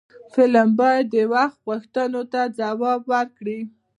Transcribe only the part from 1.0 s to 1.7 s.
د وخت